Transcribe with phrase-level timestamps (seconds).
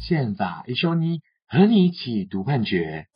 [0.00, 3.06] 宪法一休妮和你一起读判决。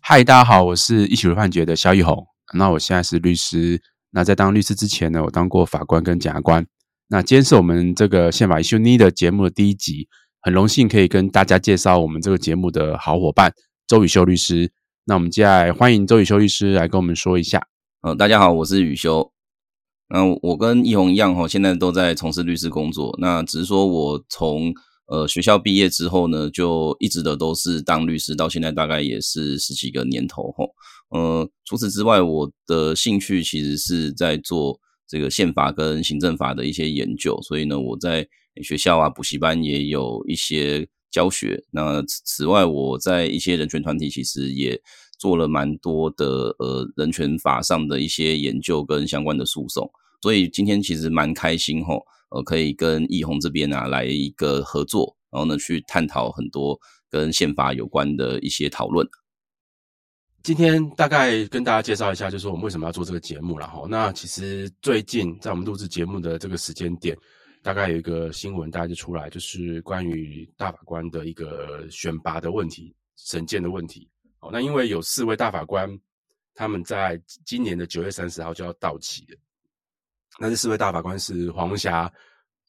[0.00, 2.26] 嗨，大家好，我是一起读判决的萧奕弘。
[2.54, 3.80] 那我现在是律师。
[4.10, 6.66] 那在当律师之前呢，我当过法官跟检察官。
[7.08, 10.08] 那今天是我们这个宪法一休妮的节目的第一集，
[10.44, 13.54] 很荣幸可以跟大家介绍我们这个节目的好伙伴
[13.86, 14.72] 周宇修律师。
[15.04, 17.68] 那我们接下来欢迎周宇修律师来跟我们说一下。
[18.00, 19.30] 呃，大家好，我是宇修。
[20.08, 23.16] 那我跟奕宏一样哈，现在都在从事律师工作。
[23.20, 24.74] 那只是说我从
[25.06, 30.64] 呃学校毕业之后呢，就一直的都是当律师，到现在大概也是十几个年头哈。
[31.10, 37.40] 呃，除此之外，我的兴趣其实是在做这个宪法跟行政法的一些研究。
[37.42, 38.26] 所以呢，我在
[38.62, 41.64] 学校啊补习班也有一些教学。
[41.70, 44.82] 那此外，我在一些人权团体其实也。
[45.18, 49.88] 做了蛮多的呃人权法上的一些研究跟相关的诉讼，
[50.20, 56.76] 所以今天其实蛮开心吼，呃，可以跟易弘这边啊来一个合作，然后呢去探讨很多
[57.08, 59.06] 跟宪法有关的一些讨论。
[60.42, 63.86] 今天大概跟大家介绍一下，就是我们为什么要做这个节目了哈。
[63.88, 67.16] 那其实最近在我们录制节目的这个时间点，
[67.62, 74.08] 大概有一个新闻大概就出来，就是关于大法官的一个选拔的问题、审荐的问题。
[74.40, 75.88] 哦，那因为有四位大法官，
[76.54, 79.38] 他们在今年的九月三十号就要到期了。
[80.40, 82.12] 那这四位大法官是黄虹霞、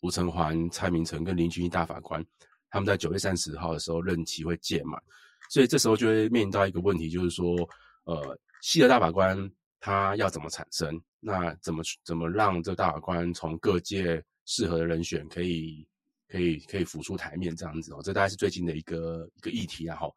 [0.02, 2.24] 吴成环、蔡明诚跟林君毅大法官，
[2.70, 5.02] 他们在九月三十号的时候任期会届满，
[5.50, 7.56] 所以这时候就会面临到一个问题，就是说，
[8.04, 9.36] 呃，新的大法官
[9.80, 11.02] 他要怎么产生？
[11.20, 15.88] 那怎么怎么让这大法官从各界适合的人选可以
[16.28, 18.02] 可以可以浮出台面这样子哦？
[18.04, 20.12] 这大概是最近的一个一个议题啊，哈。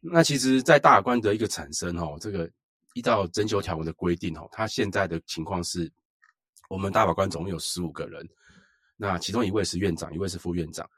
[0.00, 2.50] 那其实，在大法官的一个产生哦，这个
[2.94, 5.92] 依照征修条文的规定哦，他现在的情况是，
[6.70, 8.26] 我们大法官总共有十五个人，
[8.96, 10.88] 那其中一位是院长，一位是副院长，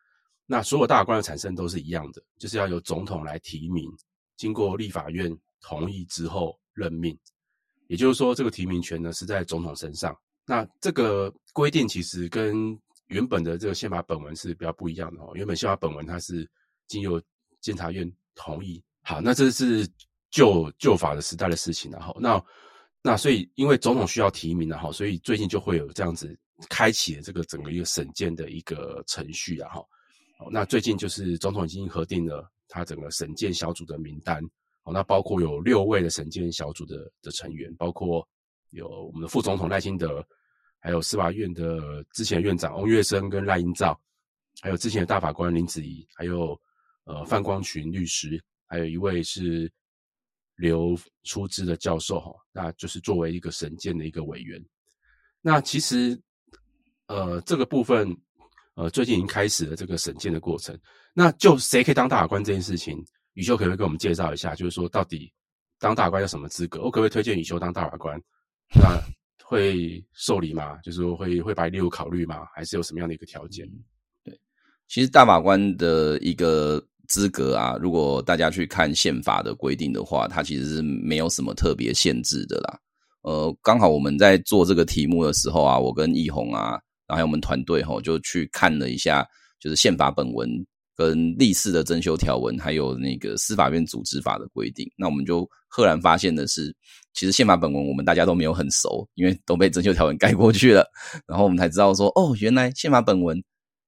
[0.47, 3.91] 那所有大法官的产生都是一样的，就是要由总统来提名，
[4.37, 7.19] 经过立法院同意之后任命，
[7.89, 10.17] 也就是说，这个提名权呢是在总统身上。
[10.47, 16.49] 那这个规定其实跟原本的这个宪法本文是比较不一样的哦，原本宪法本文它是
[16.89, 17.23] 经由
[17.61, 18.83] 监察院同意。
[19.03, 19.87] 好，那这是
[20.31, 22.15] 旧旧法的时代的事情了哈。
[22.19, 22.43] 那
[23.03, 26.39] 那所以，因为总统需要提名了哈，所以最近就会有这样子
[26.69, 29.85] 开启了这个整个一个审荐的一个程序啊哈。
[30.51, 34.43] 那最近就是总统已经核定了他整个审荐小组的名单。
[34.85, 38.27] 哦，那包括有六位的审荐小组的的成员，包括
[38.73, 40.23] 有我们的副总统赖清德，
[40.81, 43.99] 还有司法院的之前院长翁岳生跟赖英照，
[44.61, 46.61] 还有之前的大法官林子怡，还有
[47.05, 48.43] 呃范光群律师。
[48.67, 49.71] 还有一位是
[50.57, 54.59] 刘出资的教授哈，那就是作为一个审荐的一个委员。
[55.43, 56.19] 那其实
[57.09, 58.17] 呃这个部分
[58.75, 60.75] 呃最近已经开始了这个审荐的过程。
[61.13, 63.05] 那就谁可以当大法官这件事情，
[63.35, 64.55] 宇修可不可以跟我们介绍一下？
[64.55, 65.31] 就是说到底
[65.79, 66.81] 当大法官要什么资格？
[66.81, 68.19] 我可不可以推荐宇修当大法官？
[68.75, 69.03] 那
[69.45, 70.77] 会受理吗？
[70.79, 72.47] 就是说会会把例如考虑吗？
[72.55, 73.69] 还是有什么样的一个条件？
[74.25, 74.39] 对，
[74.89, 76.83] 其实大法官的一个。
[77.09, 82.79] 资格啊，如果大家去看宪法的规定的话，它其实是没有什么特别限制的啦。
[83.21, 86.71] 呃，刚好我们在做这个题目的时候啊，我跟易红啊，
[87.07, 89.27] 然后还有我们团队吼，就去看了一下，
[89.61, 90.49] 就是宪法本文
[91.07, 94.89] 跟历次的增修条文，还有那个司法院组织法的规定。
[94.97, 96.75] 那我们就赫然发现的是，
[97.13, 100.87] 其实宪法本文我们大家都没有很熟，因为都被增修条文盖过去了。
[101.27, 103.43] 然后我们才知道说，哦，原来宪法本文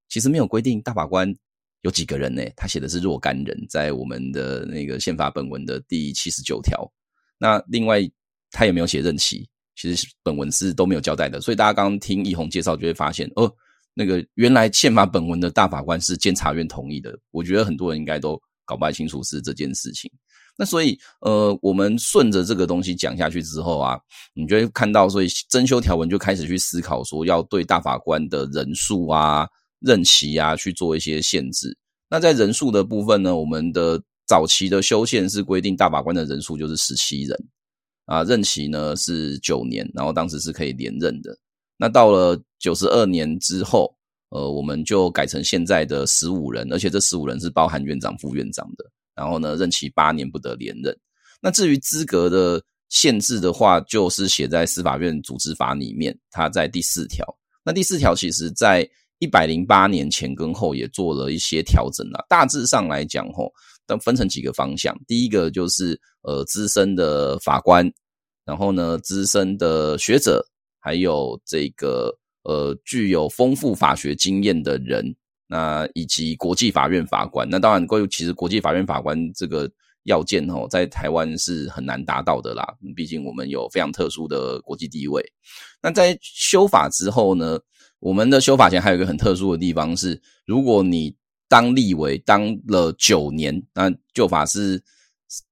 [0.08, 1.32] 其实没有规定大法官。
[1.82, 2.42] 有几个人呢？
[2.56, 6.90] 他写的是若干人，在我们的那个宪法本文的第七十九条。
[7.36, 8.00] 那另外
[8.50, 11.42] 他也没有写任期，其实本文是都没有交代的。
[11.42, 13.54] 所以大家刚刚听易红介绍，就会发现哦，
[13.94, 17.16] 那个原来宪法本文的大法官是监察院同意的。
[17.30, 20.10] 我觉得很多人应该都搞不太清楚是这件事情。
[20.56, 23.98] 那所以呃，我们顺着这个东西讲下去之后啊，
[24.34, 29.48] 你就会看到，所以增修条文就开始去思考说，要对大法官的人数啊。
[29.80, 31.76] 任期啊，去做一些限制。
[32.08, 37.38] 那在人数的部分呢，我们的早期的修宪是规定大法官的人数就是十七人
[38.06, 41.36] 啊，任期呢是九年，然后当时是可以连任的。
[41.76, 43.93] 那到了九十二年之后，
[44.34, 48.84] 呃，我们就改成现在的十五人，而且这十五人是包含院长、副院长的。
[49.14, 50.92] 然后呢，任期八年不得连任。
[51.40, 57.24] 那至于资格的限制的话，就是写在司法院组织法里面，它在第四条。
[57.64, 58.90] 那第四条其实在
[59.20, 62.24] 一百零八年前跟后也做了一些调整啦。
[62.28, 63.52] 大致上来讲，吼，
[63.86, 64.98] 但分成几个方向。
[65.06, 67.88] 第一个就是呃资深的法官，
[68.44, 70.44] 然后呢资深的学者，
[70.80, 72.12] 还有这个
[72.44, 75.14] 呃具有丰富法学经验的人，
[75.48, 77.48] 那以及国际法院法官。
[77.50, 79.70] 那当然，关于其实国际法院法官这个
[80.04, 82.66] 要件哦，在台湾是很难达到的啦。
[82.94, 85.24] 毕竟我们有非常特殊的国际地位。
[85.82, 87.58] 那在修法之后呢，
[88.00, 91.14] 我们的修法前还有一个很特殊的地方是，如果你
[91.48, 94.82] 当立委当了九年，那旧法是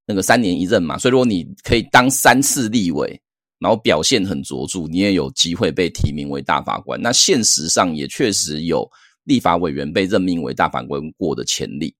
[0.06, 3.20] 那个三年一任嘛，所以如果你可以当三次立委，
[3.62, 7.00] 然后表现很卓著，你也有机会被提名为大法官。
[7.00, 8.91] 那现实上也确实有
[9.23, 11.94] 立法委员被任命为大法官过的潜力。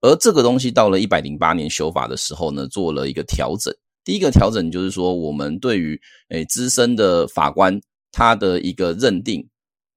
[0.00, 3.72] 而这个东西到了一百零八年修法的时候呢，做了一个调整。
[4.02, 6.00] 第一个调整就是说，我们对于
[6.30, 7.78] 诶资深的法官
[8.10, 9.46] 他的一个认定，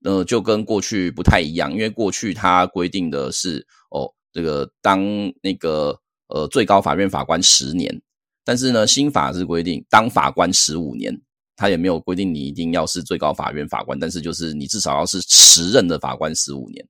[0.03, 5.01] 呃，就跟过去不太一样，因为过去他规定的是哦，这个当
[5.41, 5.97] 那个
[6.27, 8.01] 呃最高法院法官十年，
[8.43, 11.15] 但是呢，新法是规定当法官十五年，
[11.55, 16.85] 他也没有规定你一定要是最高法院法官，但是就是你至少要是时任的法官十五年。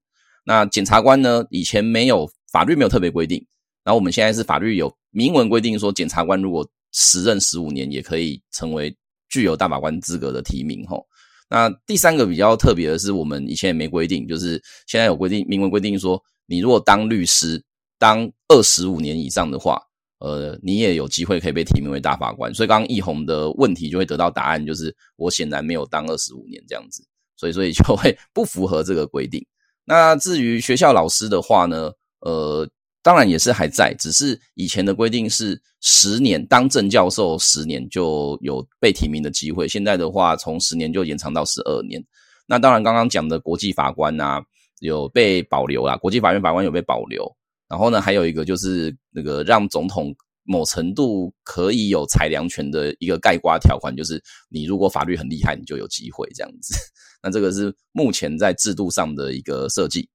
[0.46, 2.32] 那检察官呢，以前没有。
[2.54, 3.44] 法律没有特别规定，
[3.84, 8.96] 然后我们现在是法律有明文规定说，检察官如果时任十五年，也可以成为
[9.28, 10.86] 具有大法官资格的提名。
[10.86, 11.04] 吼，
[11.50, 17.60] 那第三个比较特别的是，我们以前也没规定，就是现在有规定，明文规定说，你如果当律师
[17.98, 19.82] 当二十五年以上的话，
[20.24, 22.54] 呃，你也有机会可以被提名为大法官。
[22.54, 27.06] 所以刚刚奕弘的问题就会得到答案，就是我显然没有当二十五年这样子，
[27.36, 29.46] 所以所以就会不符合这个规定。
[29.84, 31.92] 那至于学校老师的话呢？
[32.22, 32.66] 呃，
[33.02, 42.02] 当然也是还在，只是以前的规定是十年当正教授十年就有被提名的机会，现在的话从十年就延长到十二年。
[42.48, 44.42] 那当然刚刚讲的国际法官啊
[44.80, 47.30] 有被保留啦，国际法院法官有被保留。
[47.74, 56.76] 然后呢，还有一个就是那个让总统某程度可以有裁量权的一个概括条款，就是你如果法律很厉害，你就有机会这样子。
[57.24, 60.08] 那这个是目前在制度上的一个设计。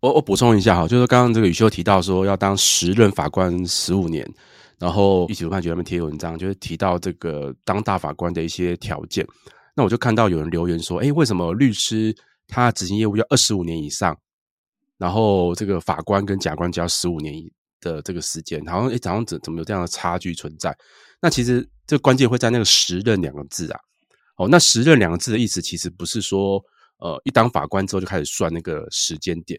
[0.00, 4.26] 我我补充一下哈，就是刚刚这个宇修提到说要当时任法官十五年，
[4.78, 9.26] 然后一起读判决他们贴文章，就是提到这个当大法官的一些条件。
[9.76, 12.16] 那我就看到有人留言说，诶，为什么律师
[12.48, 14.18] 他执行业务要二十五年以上，
[15.00, 17.34] 然后这个法官跟甲官只要十五年
[17.80, 20.76] 的这个时间，好像诶，好像怎怎么有这样的差距存在？
[21.22, 23.80] 那其实这关键会在那个时任两个字啊。
[24.36, 26.62] 哦，那时任两个字的意思其实不是说，
[26.98, 29.58] 呃，一当法官之后就开始算那个时间点。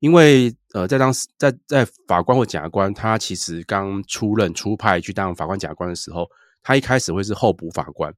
[0.00, 6.28] 因为呃，在当时在在法官或甲官，他其实刚出任出派去当法官、甲官的时候，
[6.62, 8.12] 他一开始会是候补法官，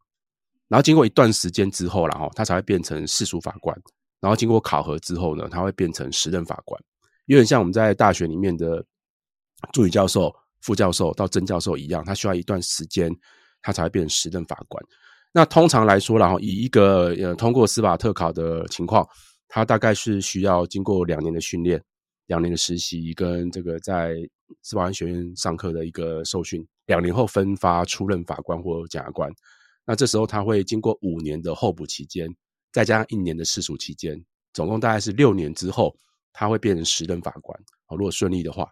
[0.69, 3.77] 然后经过一段时间之后，然后他才会变成世俗法官，
[4.21, 6.81] 然后经过考核之后呢，他会变成时任法官，
[7.27, 8.85] 有点像我们在大学里面的
[9.73, 13.11] 助理教授、副教授到正教授一样，他需要一段时间，
[13.63, 14.83] 他才会变成时任法官。
[15.33, 19.07] 那通常来说，然后以一个呃通过司法特考的情况。
[19.47, 21.81] 他大概是需要经过两年的训练，
[22.27, 24.17] 两年的实习，跟这个在
[24.63, 29.31] 司法学院上课的一个受训，两年后分发出任法官或检察官。
[29.87, 32.29] 那这时候他会经过五年的候补期间，
[32.75, 34.23] 再加上一年的世俗期间，
[34.53, 35.97] 总共大概是六年之后，
[36.33, 37.59] 他会变成十任法官。
[37.87, 38.71] 哦，如果顺利的话，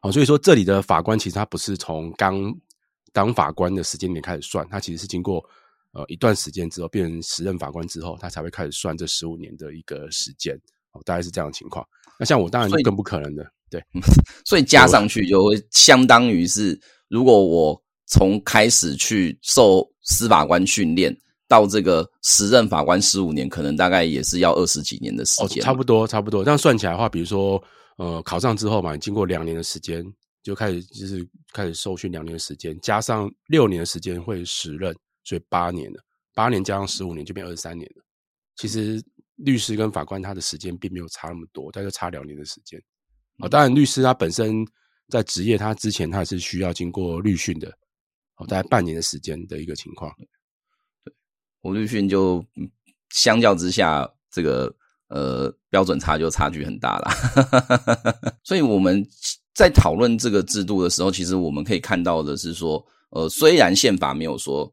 [0.00, 2.52] 好，所以说这里的法官其实他不是从刚
[3.12, 5.44] 当法官的时间点开始算，他其实是经过。
[5.92, 10.54] 呃，一段时间之后变成时任法官之后，他才会开始算这十五年的一个时间，
[10.92, 11.82] 哦，大概是这样的情况。
[12.18, 13.82] 那像我当然就更不可能的，对，
[14.44, 16.78] 所以加上去就会相当于是，
[17.08, 21.16] 如果我从开始去受司法官训练
[21.48, 25.62] 到这个时任法官十五年，可能大概也是要二十几年的时间。
[25.62, 26.44] 哦，差不多，差不多。
[26.44, 27.62] 这样算起来的话，比如说，
[27.98, 30.04] 呃，考上之后嘛，经过两年的时间
[30.42, 34.94] 就开始就是开始受训两年的时间，加上六年的时间会时任。
[35.28, 36.00] 所以八年了，
[36.34, 38.04] 八年加上十五年就变二十三年了。
[38.54, 39.02] 其实
[39.34, 42.80] 律师跟法官他的时间并没有差那么多，他就差两年的时间。
[43.40, 44.64] 哦，当然律师他本身
[45.08, 47.68] 在职业，他之前他也是需要经过律训的，
[48.36, 50.08] 哦，大概半年的时间的一个情况。
[51.62, 52.44] 对，我律训就
[53.10, 54.74] 相较之下，这个
[55.08, 57.10] 呃标准差就差距很大了。
[58.44, 59.06] 所以我们
[59.54, 64.72] 在讨论这个制度的时候，其实我们可以看到的是说，呃，虽然宪法没有说。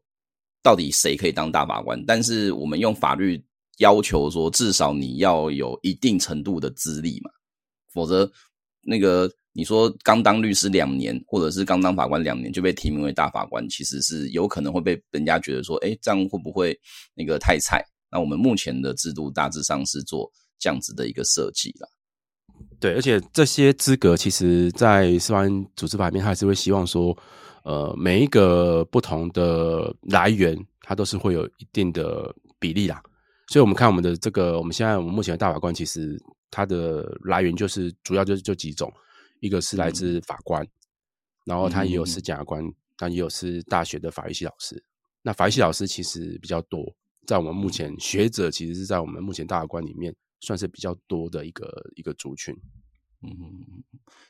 [0.64, 2.02] 到底谁可以当大法官？
[2.06, 3.38] 但是我们用法律
[3.80, 7.30] 要求说，至少你要有一定程度的资历嘛，
[7.92, 8.32] 否则
[8.80, 16.78] 那个你说刚当律师两年，或者是刚当法官两年就被提名为大法官，其实是有可能会被人家觉得说，诶，这样会不会
[17.14, 17.82] 那个太菜？
[18.10, 21.88] 那我们目前的制度大致上是做这样子的一个设计啦。
[22.78, 25.42] 对，而且这些资格其实，在司法
[25.76, 27.16] 组织法里面，他还是会希望说，
[27.64, 33.02] 呃，每一个不同的来源，它都是会有一定的比例啦。
[33.48, 36.20] 所以，我们看我们的这个，我们现在我们目前的大法官，其实
[36.50, 38.92] 它的来源就是主要就是就几种，
[39.44, 40.70] 一个是来自法官，嗯、
[41.44, 42.64] 然后他也有是检察官，
[42.96, 44.82] 他、嗯、也有是大学的法律系老师。
[45.20, 46.82] 那法律系老师其实比较多，
[47.26, 52.56] 在我们目前学者其实是在我们目前大法官里面算是比较多的一个一个族群。
[53.22, 53.30] 嗯，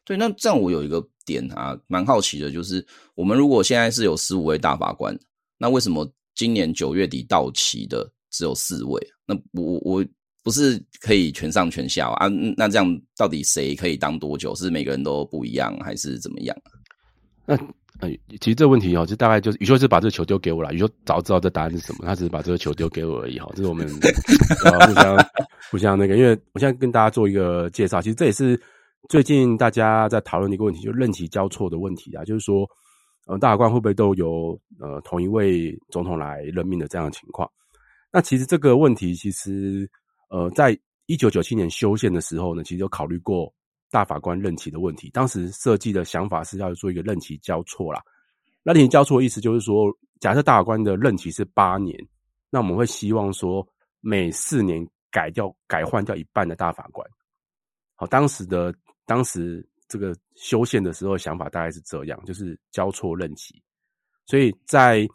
[0.04, 0.16] 对。
[0.16, 5.16] 那这样我有一个点啊，蛮好奇的，就是我们如果现在是有十五位大法官，
[5.58, 8.10] 那为什么今年九月底到期的？
[8.36, 10.04] 只有四位，那我我
[10.44, 12.28] 不是可以全上全下啊？
[12.56, 12.86] 那这样
[13.16, 14.54] 到底谁可以当多久？
[14.54, 16.54] 是每个人都不一样，还是怎么样？
[17.46, 17.56] 那
[18.00, 18.10] 呃，
[18.40, 20.72] 其实这个问题哦，就大概就是宇修是把这个球丢给我了。
[20.74, 23.50] 宇宙早知道这答案是什么，他只是把这个球丢给我而已哈。
[23.54, 25.30] 这是我们互相
[25.70, 28.60] 互相那个，因为我现在跟大家做一个介绍，其实这也是
[29.08, 32.24] 最近大家在讨论的一个问题，就是任期交错的问题啊。
[32.24, 32.68] 就是说，
[33.26, 37.48] 呃，大法官会不会都由呃同一位总统来任命的这样的情况？
[38.12, 39.88] 那其实这个问题，其实
[40.34, 40.76] 呃，在
[41.06, 43.54] 一九九七年修宪的时候呢，其实有考虑过
[43.88, 45.08] 大法官任期的问题。
[45.10, 48.02] 当时设计的想法是要做一个任期交错啦。
[48.64, 51.96] 那任期交错的意思就是说，假设大法官的任期是八年，
[52.50, 53.64] 那我们会希望说
[54.00, 57.08] 每四年改掉改换掉一半的大法官。
[57.94, 58.74] 好，当时的
[59.06, 63.62] 当时这个修宪的时候想法大概是这样，就是交错任期。
[64.26, 65.06] 所以在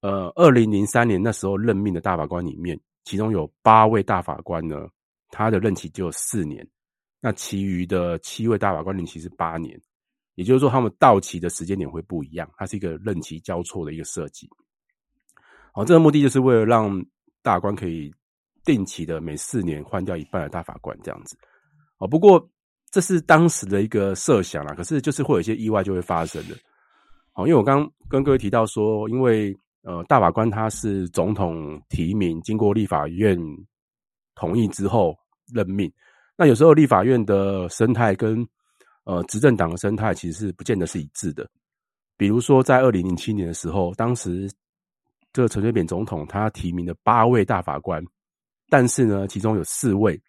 [0.00, 4.88] 呃，二零零三年那时候任命的大法官里面，其中有八位大法官呢，
[5.30, 6.66] 他的任期只有四年，
[7.20, 9.80] 那其余的七位大法官任期是八年，
[10.34, 14.48] 也就是说他们到期的时间点会不一样，它是一个任期交错的一个设计。
[15.72, 17.04] 好，这个目的就是为了让
[17.42, 18.12] 大官可以
[18.64, 21.36] 定期的每四年换掉一半的大法官这样子。
[21.98, 22.48] 哦，不过
[22.90, 26.56] 这是当时的一个设想啦，可是就是会有一些意外就会发生的。
[27.32, 33.38] 好，因为我刚跟各位提到说，因为呃，大法官他是总统提名，经过立法院
[34.34, 35.16] 同意之后
[35.54, 35.90] 任命。
[36.36, 38.46] 那有时候立法院的生态跟
[39.04, 41.48] 呃执政党的生态其实是不见得是一致的。
[42.18, 44.50] 比如说，在二零零七年的时候，当时
[45.32, 48.04] 这个陈水扁总统他提名的八位大法官，
[48.68, 50.20] 但是呢，其中有四位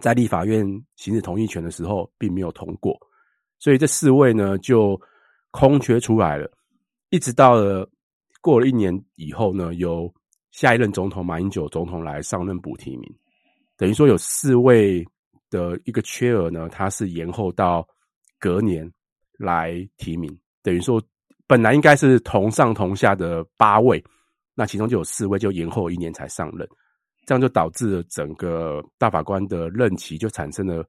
[0.00, 0.64] 在立法院
[0.96, 2.98] 行使同意权的时候并没有通过，
[3.58, 4.98] 所以这四位呢就
[5.50, 6.50] 空缺出来了，
[7.10, 7.86] 一直到了。
[8.42, 10.12] 过了一年以后呢，由
[10.50, 13.10] 下一任总统马英九总统来上任补提名，
[13.78, 15.02] 等于说有四位
[15.48, 17.86] 的一个缺额呢，他是延后到
[18.38, 18.90] 隔年
[19.38, 21.00] 来提名，等于说
[21.46, 24.02] 本来应该是同上同下的八位，
[24.54, 26.68] 那其中就有四位就延后一年才上任，
[27.26, 30.84] 这样就导致了整个大法官的任期就产生了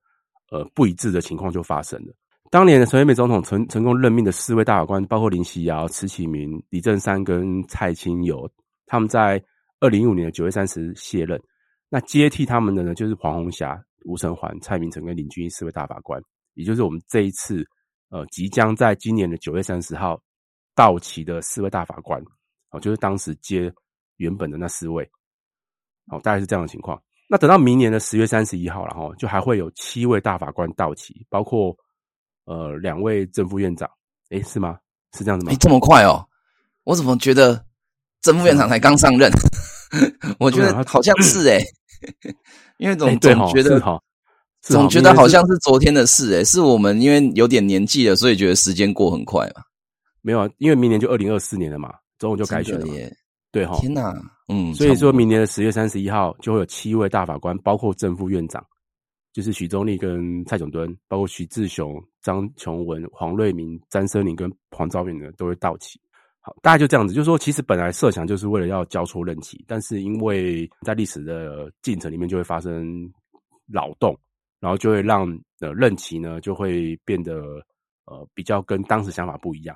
[0.50, 2.14] 呃不一致的情况就发生了。
[2.54, 8.48] 当年的陈水扁总统成成功任命的四位大法官，包括林锡尧、池启明、李正三跟蔡清友，
[8.86, 9.44] 他们在
[9.80, 11.42] 二零一五年的九月三十卸任。
[11.90, 16.22] 那接替他们的呢，就是黄虹霞、吴成环、蔡明诚跟林俊益四位大法官，
[16.54, 17.68] 也就是我们这一次
[18.10, 20.22] 呃即将在今年的九月三十号
[20.76, 22.24] 到期的四位大法官，
[22.70, 23.74] 哦，就是当时接
[24.18, 25.04] 原本的那四位，
[26.12, 27.02] 哦，大概是这样的情况。
[27.28, 31.76] 那等到明年的十月三十一号了哈，就还会有七位大法官到期，包括。
[32.46, 33.90] 呃，两位正副院长，
[34.30, 34.78] 哎，是吗？
[35.18, 35.52] 是这样子吗？
[35.52, 36.26] 哎，这么快哦！
[36.84, 37.64] 我怎么觉得
[38.22, 39.32] 正副院长才刚上任？
[39.92, 41.60] 嗯、 我觉得好像是哎，
[42.78, 44.02] 因为总总觉得哈，
[44.62, 49.62] 总觉得好像是昨天的事哎，是我们因为有点年纪了，所以觉得时间过很快嘛。
[50.22, 53.16] 没有啊，因为明年就二零二四年了嘛，总统就改选了耶。
[53.52, 54.14] 对哈，天哪，
[54.48, 58.66] 嗯，所以说明年的十月三十一号就会有七位大法官，包括正副院长。
[59.34, 66.00] 就是许宗力跟蔡炯敦，包括徐志雄、张琼文、黄瑞明、詹森林跟黄昭元呢，都会到期。
[66.40, 67.16] 好，大概就这样子。
[67.16, 73.12] 就是说，其实本来设想就是为了要交错任期，但是因为在历史的进程里面就会发生
[73.66, 74.16] 扰动，
[74.60, 75.28] 然后就会让
[75.62, 77.42] 呃任期呢就会变得
[78.06, 79.76] 呃比较跟当时想法不一样。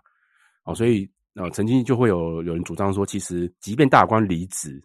[0.61, 4.79] 好，所以呃曾经就会有有人主张说，其实即便大法官离职，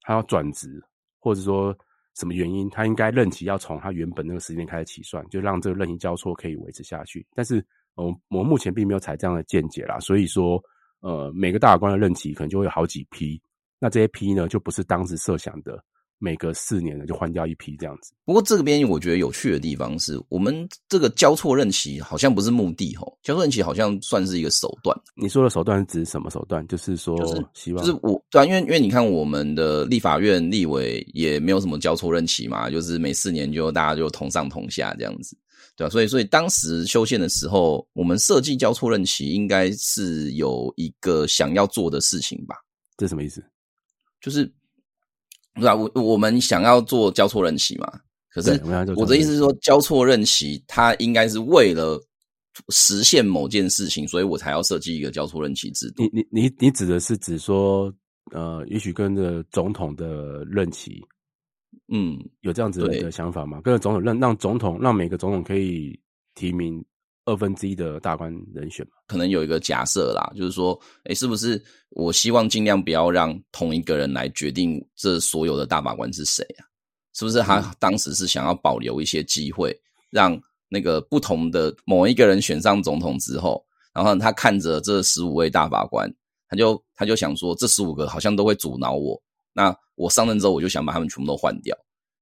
[0.00, 0.82] 他要转职，
[1.20, 1.72] 或者说。
[2.14, 2.68] 什么原因？
[2.70, 7.26] 他应该任期要从他原本那个时间开始起算，就让这个任期交错可以维持下去。
[7.34, 7.64] 但是，
[7.94, 9.98] 呃，我目前并没有采这样的见解啦。
[10.00, 10.62] 所以说，
[11.00, 13.40] 呃，每个大法官的任期可能就会有好几批，
[13.78, 15.82] 那这些批呢，就不是当时设想的。
[16.22, 18.12] 每隔四年呢，就换掉一批这样子。
[18.24, 24.96] 不过这个边我觉得有趣的地方是我们这个交错任期好像不是目的吼，交错任期好像算是一个手段。
[25.16, 26.64] 你说的手段是指什么手段？
[26.68, 35.36] 就是说，就是希望，就是我对啊，因为因为你看我们的立法院立委也没有什么交错任期嘛，就是每四年就大家就同上同下这样子。
[35.74, 42.54] 对啊，所以所以当时修宪的时候，我们设计交错任期，应该是有一个想要做的事情吧？
[42.96, 43.42] 这什么意思？
[44.20, 44.48] 就是
[45.54, 47.92] 对啊，我我们想要做交错任期嘛。
[48.30, 48.58] 可是
[48.96, 52.00] 我的意思是说，交错任期，它应该是为了
[52.70, 56.02] 实现某件事情，所以我才要设计一个交错任期制度。
[56.02, 57.92] 你你你你指的是指说，
[58.32, 61.02] 呃，也许跟着总统的任期。
[61.92, 63.60] 嗯，有这样子的想法吗？
[63.62, 65.98] 跟着总统让让总统让每个总统可以
[66.34, 66.82] 提名
[67.24, 68.92] 二分之一的大官人选嘛？
[69.06, 76.66] 可能有一个假设啦，就是说，哎，是不是我希望尽量不要让同一个人来决定这所有的大法官是谁啊？
[77.14, 79.78] 是不是他当时是想要保留一些机会，
[80.10, 83.62] 让那个不同的某一个人选上总统之后，
[83.92, 86.10] 然后他看着这十五位大法官，
[86.48, 89.22] 他就他就想说，这十五个好像都会阻挠我。
[89.52, 91.76] 那我上任之后，我就想把他们全部都换掉。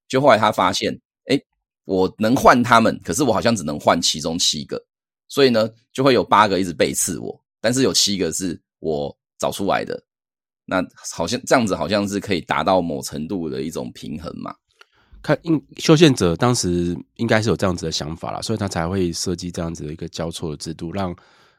[0.09, 0.93] 就后来他发现，
[1.27, 1.41] 哎，
[1.85, 4.85] 我能换他们，可是我好像只能换其中七个，
[5.31, 9.99] 所以呢，就会有八个一直背刺我，但是有七个是我找出来的。
[10.67, 14.55] 那好像这样子，好像是可以达到某程度的一种平衡嘛？
[15.23, 21.15] 看，应修宪者当时应该是有这样子的想法啦，所以他才会设计这样子的一个交错的制度，让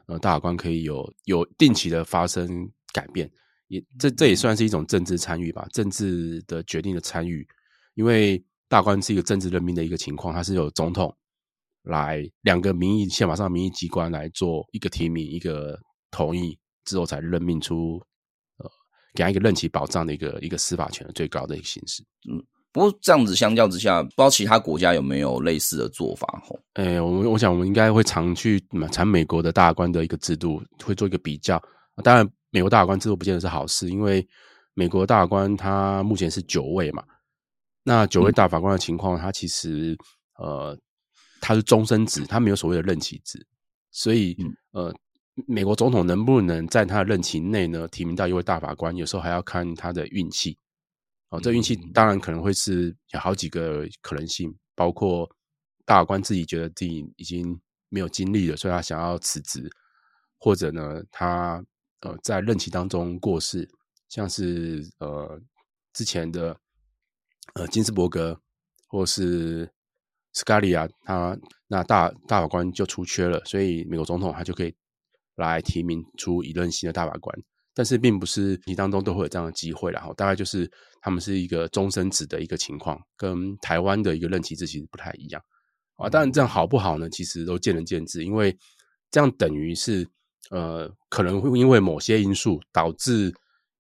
[0.08, 3.30] 呃大法官可以有有定期的发生改变。
[3.68, 7.48] 也这这也算是一种政治参与吧，政治的决定的参与，
[7.94, 11.16] 因为大官是一个政治任命的一个情况，它是有总统
[11.84, 18.02] 来两个民意宪法上民意机关来做一个提名，一个同意之后才任命出
[18.58, 18.70] 呃
[19.14, 22.04] 给他一个任期保障的一个一个司法权的最高的一个形式。
[22.30, 26.28] 嗯，不过这样子相较之下，不知道其他国家有没有类似的做法？
[26.46, 31.62] 吼，哎，我我想我们应该会常去查美国的大法官的一个制度，会做一个比较，
[32.04, 32.30] 当然。
[32.54, 34.28] 美国大法官制度不见得是好事，因为
[34.74, 37.02] 美国大法官他目前是九位嘛，
[37.82, 39.98] 那九位大法官的情况，他其实
[40.38, 40.78] 呃
[41.42, 43.46] 他是终身制，他没有所谓的任期制，
[43.92, 44.38] 所以
[44.72, 44.96] 呃
[45.46, 50.58] 美国总统能不能在他的任期内呢提名到一位大法官，有时候还要看他的运气。
[51.30, 55.30] 哦，这运气当然可能会是有好几个可能性，包括
[55.84, 59.70] 大法官自己觉得自己已经没有精力了，所以他想要辞职，
[60.38, 61.62] 或者呢他。
[62.04, 63.70] 呃，在任期当中过世，
[64.10, 65.40] 像是呃
[65.94, 66.60] 之前的
[67.54, 68.42] 呃金斯伯格
[68.88, 69.72] 或是
[70.34, 74.74] 斯卡利亚，他那大大法官就出缺了，所以美国总统他就可以
[75.36, 77.38] 来提名出一任新的大法官。
[77.74, 80.70] 但是并不是你当中都会有这样的机会，然后大概就是
[81.02, 85.42] 他们是一个终身制的一个情况，跟台湾的一个任期制其实不太一样
[85.96, 86.10] 啊。
[86.10, 87.10] 当然这样好不好呢？
[87.10, 88.58] 其实都见仁见智，因为
[89.10, 90.08] 这样等于是。
[90.50, 93.34] 呃，可能会因为某些因素导致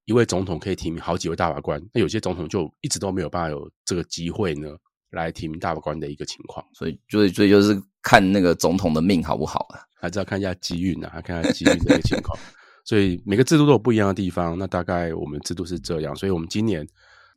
[0.05, 4.69] 一位总统可以提名好几位大法官，那有些总统就一直都没有办法有这个机会呢，
[5.11, 6.65] 来提名大法官的一个情况。
[6.73, 12.37] 所以，所以，所以就是看那个总统的命好不好啊，还是要看一下机运啊，还看一下机运的一个情况。
[12.83, 14.57] 所以每个制度都有不一样的地方。
[14.57, 16.87] 那大概我们制度是这样，所以我们今年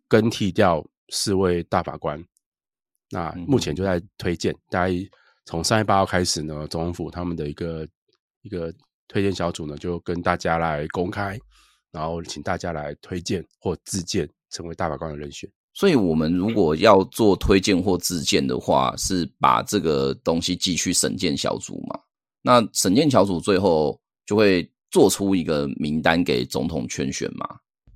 [0.09, 2.23] 更替掉四位大法官。
[3.11, 4.93] 那目前就在推荐，大概
[5.45, 7.87] 从三月八号开始呢，总统府他们的一个
[8.43, 8.73] 一个。
[9.07, 11.39] 推荐小组呢，就跟大家来公开，
[11.93, 15.49] 然后请大家来推荐或自荐成为大法官的人选。
[15.75, 21.99] 所以，我们如果要做推荐或自荐的话，是把这个东西寄去审建小组嘛？
[22.43, 27.47] 那审建小组最后就会做出一个名单给总统圈选嘛？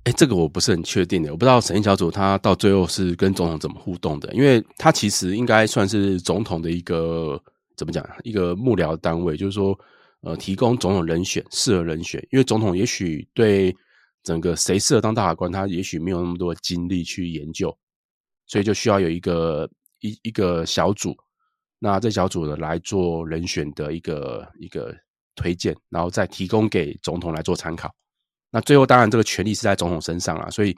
[0.03, 7.41] 哎，这个我不是很确定的，我不知道审荐小组他到最后是跟总统怎么互动的，因为他其实应该算是总统的一个
[7.77, 9.77] 怎么讲，一个幕僚单位，就是说。
[10.21, 13.73] 呃，提供总统人选，适合人选，因为总统也许对
[14.23, 17.75] 整个谁适合当大法官，他也许没有那么多精力去研究，
[18.45, 21.15] 所以就需要有一个一一个小组，
[21.79, 24.95] 那这小组呢来做人选的一个一个
[25.35, 27.93] 推荐，然后再提供给总统来做参考。
[28.51, 30.75] 那最后当然这个权力是在总统身上啦，所以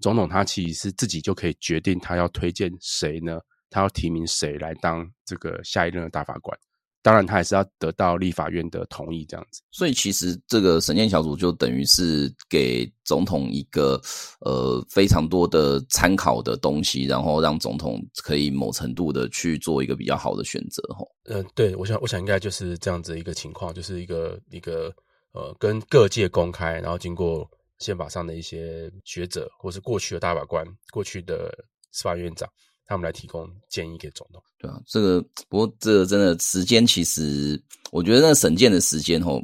[0.00, 3.38] 总统他其实是自己就可以决定他要推荐谁呢？
[3.70, 6.56] 他要提名谁来当这个下一任的大法官。
[7.04, 9.60] 当然，他还是要得到立法院的同意，这样子。
[9.70, 14.00] 所以，其实这个审荐小组就等于是给总统一个
[14.40, 21.06] 呃非常多的参考的东西，然后让总统可以某程度的去做一个比较好的选择，吼。
[21.24, 24.90] 嗯，对，我想，我想应该就是这样子一个情况，就是一个一个
[25.32, 27.46] 呃，跟各界公开，然后经过
[27.80, 31.52] 宪法上的一些学者，或是过去的大法官、过去的
[31.92, 32.48] 司法院长。
[32.86, 39.42] 他们来提供建议给总统，对啊，这个不过这个真的时间，其实我觉得那个审荐的时间吼，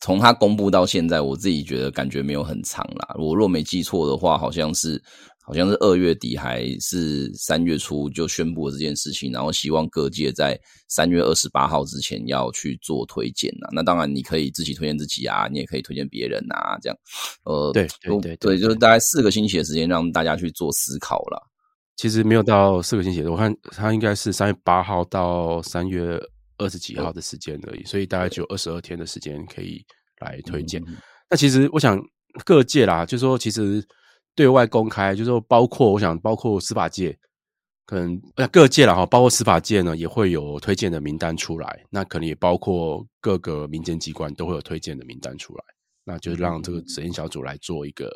[0.00, 3.14] 从他公布到现在，我自己觉得感觉没有很长啦。
[3.18, 5.00] 我若没记错的话，好像是
[5.40, 13.68] 好像是二月底还是三月初就宣布了这件事情，然后希望各界在三月二十八号之前要去做推荐呐。
[13.72, 16.96] 那当然你可以自己推荐自己啊，你也可以推荐别人啊，这样。
[17.44, 21.49] 呃，对对对对，对，就是大概四个星期的时间让大家去做思考了。
[22.00, 26.18] 其实没有到四个星期，我看它应该是三月八号到三月
[26.56, 29.84] 二十几号的时间而已，所以大概只有二十二天的时间可以
[30.20, 30.82] 来推荐。
[30.86, 30.96] 嗯、
[31.28, 32.00] 那其实我想
[32.44, 33.84] 各界啦，就是说其实。
[34.36, 37.14] 对外公开，就是说，包括我想，包括司法界，
[37.84, 38.18] 可能
[38.50, 41.84] 各界了哈，包括司法界呢，也会有推荐的名单出来。
[41.90, 45.64] 那可能也包括各个民间机关都会有推荐的名单出来。
[46.04, 48.08] 那就让这个审议小组来做一个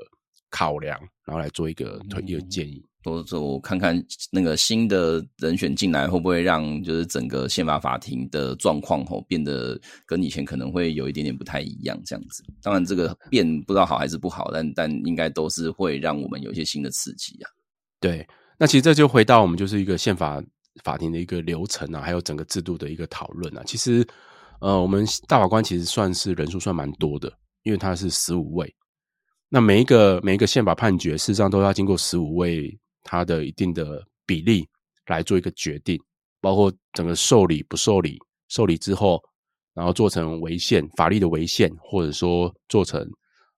[0.51, 2.81] 考量，然后来做一个推一个建议。
[2.81, 12.42] 或者说我看看那个新的人选进来会不会让就是整个宪法法庭的状况吼变得跟以前可能会有一点点不太一样这样子。
[12.62, 17.50] 当然这个变不知道好还是不好，但但应该都是会让我们有一些新的刺激啊。
[18.00, 18.26] 对，
[18.58, 20.42] 那其实这就回到我们就是一个宪法
[20.82, 23.62] 法庭的一个流程啊，还有整个制度的一个讨论啊。
[23.66, 24.06] 其实
[24.62, 27.30] 呃，我们大法官其实算是人数算蛮多的，
[27.64, 28.74] 因为他是十五位。
[29.50, 32.74] 那每一个每一个宪法判决事实上都要经过十五位。
[33.04, 34.66] 它的一定的比例
[35.06, 36.00] 来做一个决定，
[36.40, 39.22] 包括整个受理不受理，受理之后，
[39.74, 43.06] 然后做成违宪法律的违宪，或者说做成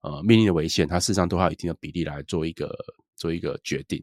[0.02, 2.76] 呃命令的违宪，它事实上都要一定的比例来做一个
[3.16, 3.98] 做一个决定。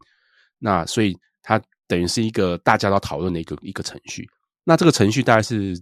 [0.58, 4.28] 那所以它等于是一个大家都讨论的一个一个程序。
[4.64, 5.78] 那这个程序大概是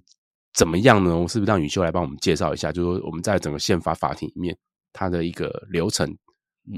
[0.54, 1.16] 怎么样呢？
[1.16, 2.72] 我是不是让宇修来帮我们介绍一下？
[2.72, 4.58] 就是说我们在整个宪法法庭里面
[4.92, 6.18] 它的一个流程。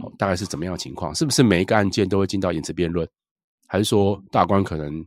[0.01, 1.13] 哦，大概是怎么样的情况？
[1.13, 3.08] 是不是每一个案件都会进到言词辩论，
[3.67, 5.06] 还是说大官可能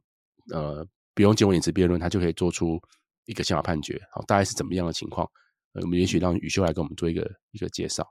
[0.53, 2.81] 呃不用经过言词辩论，他就可以做出
[3.25, 4.01] 一个宪法判决？
[4.13, 5.29] 好，大概是怎么样的情况？
[5.73, 8.07] 呃，我们也许让宇修来跟我们做一个一个介绍。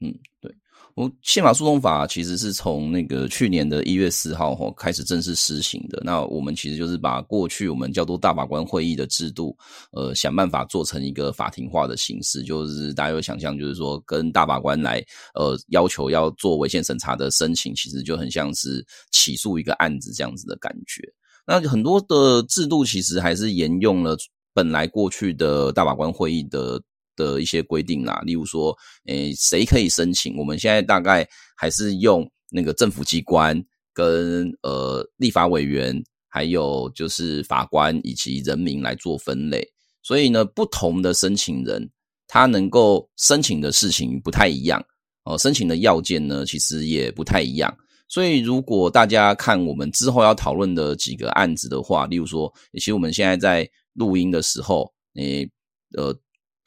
[0.00, 0.54] 嗯，对。
[0.94, 6.02] 我宪法诉讼法其实是从那个去年的一月四号吼开始正式施行的。
[6.04, 9.56] 那我们其实就是把过去我们叫做大法官会议的制度，
[9.92, 12.42] 呃，想办法做成一个法庭化的形式。
[12.42, 15.00] 就是大家有想象，就是说跟大法官来
[15.34, 21.02] 呃要求要做违宪审查的申请，其实就很像是起诉一个案子这样子的感觉。
[21.46, 24.16] 那很多的制度其实还是沿用了
[24.52, 26.82] 本来过去的大法官会议的。
[27.18, 28.74] 的一些规定啦，例如说，
[29.06, 30.36] 诶，谁可以申请？
[30.38, 33.60] 我们现在大概还是用那个政府机关
[33.92, 39.66] 跟呃立法委员，还有就是法官以及人民来做分类。
[40.02, 41.90] 所以呢，不同的申请人，
[42.28, 44.82] 他能够申请的事情不太一样
[45.24, 47.76] 哦，申请的要件呢，其实也不太一样。
[48.08, 55.50] 所以，如果大家看我们之后要讨论的几个案子的话，例如说，其实我们现在在录音的时候，诶，
[55.96, 56.16] 呃。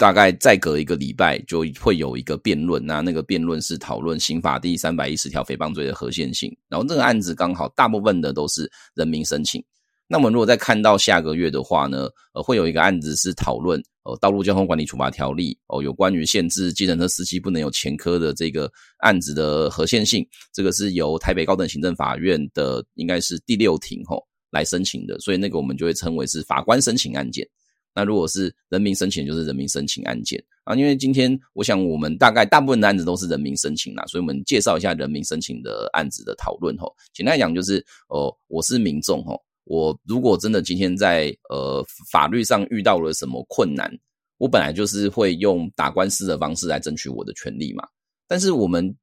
[0.02, 6.52] 大概再隔一个礼拜就会有一个辩论，那那个辩论是讨论刑法第三百一十条诽谤罪的合宪性。
[6.68, 9.64] 然后这个案子刚好大部分的都是人民申请。
[10.08, 18.68] 那么如果再看到下个月的话呢，呃，会有一个案子是讨论呃道路交通管理处罚条例哦，有关于限制计程车司机不能有前科的这个
[19.02, 27.48] 案子的合宪性，这个是由台北高等行政法院的应该是第六庭吼来申请的，所以那个我们就会称为是法官申请案件。
[27.94, 30.74] 那如果是人民申请，就是人民申请案件啊。
[30.76, 36.96] 因为今天我想我们大概大部分的案子都是人民申请啦，所以我们介绍一下人民申请的案子的讨论吼。
[37.14, 43.92] 简单讲就是，哦，我是民众吼，我如果真的今天在呃法律上遇到了什么困难，
[44.38, 47.86] 我本来就是会用打官司的方式来争取我的权利嘛。
[48.28, 48.96] 但是我们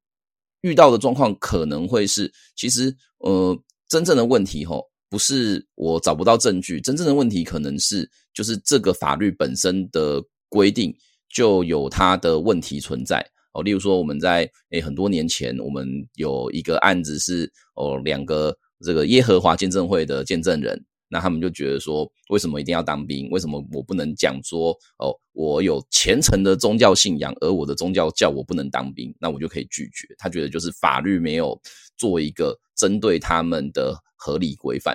[0.63, 3.55] 遇到的状况可能会是，其实呃
[3.87, 4.87] 真正的问题吼。
[5.11, 10.95] 不是我找不到证据，真正的问题可能是就是这个法律本身的规定
[11.33, 13.63] 就有它的问题存在哦。
[13.63, 23.31] 例如说，我们在诶很多年前，我们有一个案子是哦两个这个耶和华见证会的见证人，那他们就觉得说，为什么一定要当兵？
[23.31, 30.07] 为什么我不能讲说哦我有虔诚的宗教信仰，而我的宗教叫我不能当兵，那我就可以拒绝。
[30.19, 31.59] 他觉得就是法律没有
[31.97, 33.97] 做一个针对他们的。
[34.19, 34.95] 合理规范，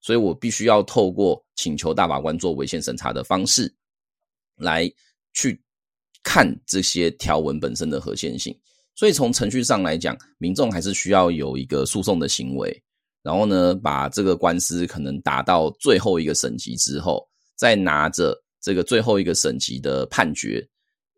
[0.00, 3.72] 所以我必须要透过请求大法官做违宪审查的方式，
[4.56, 4.90] 来
[5.34, 5.62] 去
[6.24, 8.58] 看这些条文本身的合宪性。
[8.94, 12.82] 所以从程序上来讲，民众还是需要有一个诉讼的行为，
[13.22, 20.66] 然后呢，把这个官司可能打到最后一个省级之后，再拿着这个最后一个省级的判决，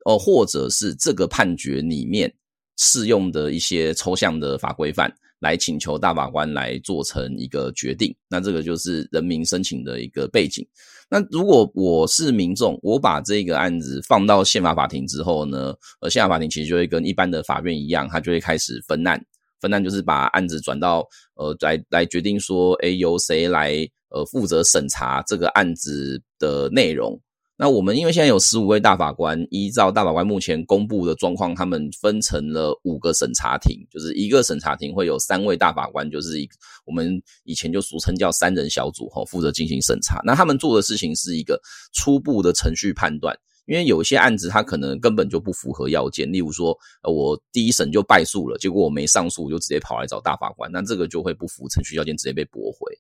[0.05, 2.33] 哦，或者是这个判决里面
[2.77, 5.13] 适用的一些抽象的法规范。
[5.45, 10.67] 来请求大法官来做成一个决定，那这个就是人民申请的一个背景。
[11.11, 19.23] 那如果我是民众，我把这个案子放到宪法法庭之后呢，呃，宪法法庭其实就会跟一般的法院一样，它就会开始分案。
[19.61, 27.21] 分案就是把案子转到呃来来决定说，诶由谁来呃负责审查这个案子的内容。
[27.57, 36.49] 那我们因为现在有十五位大法官，依照大法官目前公布的状况，他们分成了五个审查庭，就是一个审查庭会有三位大法官，就是一
[36.85, 40.21] 我们以前就俗称叫三人小组哈，负责进行审查。
[40.25, 41.61] 那他们做的事情是一个
[41.93, 52.93] 初步的程序判断，因为有些案子它可能根本就不符合要件，例如说，呃，我第一审就败诉了，结果我没上诉，我就直接跑来找大法官，那这个就会不符程序要件，直接被驳回。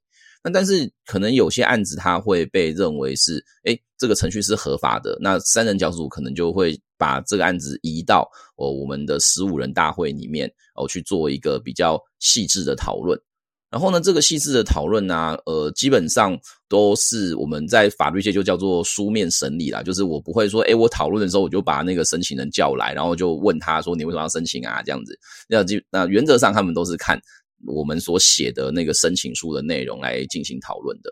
[0.45, 13.19] 那但是可能有些案子它会被认为是，诶，这个程序是合法的，那三人小组可能就会把这个案子移到哦我们的十五人大会里面哦去做一个比较细致的讨论。
[13.71, 24.83] 然后呢，这个细致的讨论呢，呃，基本上都是我们在法律界就叫做书面审理啦，就是我不会说，诶，我讨论的时候我就把那个申请人叫来，然后就问他说你为什么要申请啊？
[24.83, 27.19] 这样子，那基那原则上他们都是看。
[27.67, 31.11] 我们所写的那个申请书的内容来进行讨论的，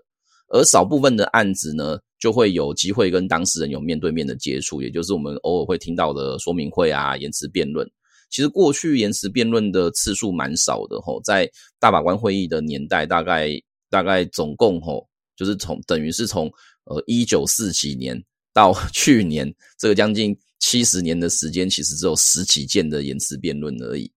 [0.48, 7.88] 而少部分的案子呢，就会有机会跟当事人有面对面的接触，也就是我们偶尔会听到的说明会啊、言词辩论。
[8.30, 13.50] 其实过去言词辩论的次数蛮少的吼，在大法官会议的年代，大概
[13.90, 16.50] 大概总共吼，就是从等于是从
[16.84, 18.18] 呃一九四几年
[18.54, 24.10] 到 去年这个将近七十年的时间，其实只有十几件的言词辩论而已。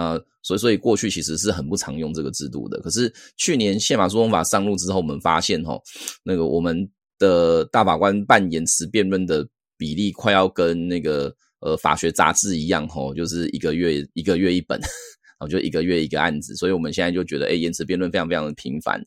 [0.00, 2.80] 呃，所以所以过去其实是很不常用这个制度的。
[2.80, 5.78] 可是去年宪法诉讼法上路之后，我们发现齁，
[6.24, 14.80] 那个我们的大法官办言词辩论的比例快要跟那个呃法学杂志一样齁，就是一个月一个月一本，
[15.38, 16.56] 然后就一个月一个案子。
[16.56, 18.98] 所以我们现在就觉得，诶，言词辩论非常非常的频繁。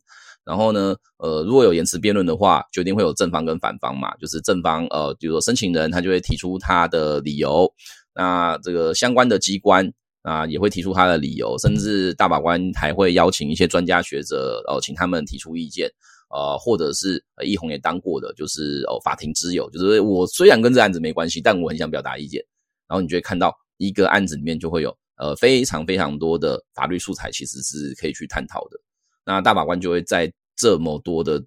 [0.46, 4.16] 然后呢，呃，如果有言词辩论的话，就一定会有正方跟反方嘛。
[4.18, 7.68] 就是正方，呃，比如说申请人他就会提出他的理由，
[8.14, 9.92] 那这个相关的机关。
[10.24, 15.90] 啊，也会提出他的理由，甚至大法官还会邀请一些专家学者，哦，请他们提出意见，
[16.30, 22.44] 呃，或者是呃，奕弘也当过的，就是哦，法庭之友，就是我虽然跟这案子没关系，但我很想表达意见。
[22.88, 28.80] 然后你就会看到一个案子里面就会有呃非常非常多的法律素材，其实是可以去探讨的。
[29.26, 31.44] 那大法官就会在这么多的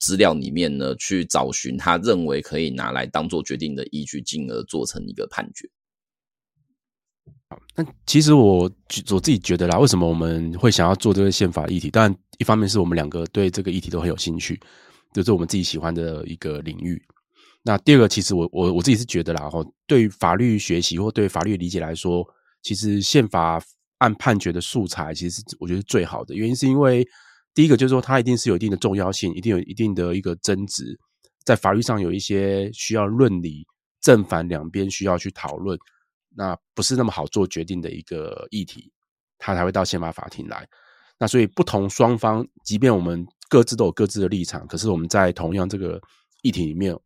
[0.00, 5.68] 资料里面呢，去找寻他认为可以拿来当做决定的依据，进而做成一个判决。
[7.74, 8.70] 那其实我
[9.10, 11.90] 我自己觉得啦，为什么我们会想要做这个宪法议题？
[11.90, 14.60] 当然，一方面是我们两个对这个议题都很有兴趣，
[15.14, 17.00] 就是我们自己喜欢的一个领域。
[17.62, 22.26] 那第二个，其实我我我自己是觉得啦，哈，对于法律学习或对法律理解来说，
[22.62, 23.60] 其实宪法
[23.98, 26.34] 案判决的素材，其实我觉得是最好的。
[26.34, 27.06] 原因是因为
[27.54, 30.98] 第一个就是说，它一定是有一定的重要性，一定有一定的一个争执，
[31.44, 33.66] 在法律上有一些需要论理，
[34.02, 35.78] 正反两边需要去讨论。
[36.36, 38.92] 那不是那么好做决定的一个议题，
[39.38, 40.68] 他才会到宪法法庭来。
[41.18, 46.00] 那所以不同双方，即便我们各自都有各自的立场，可是我们在同样这个
[46.42, 46.96] 议题里面，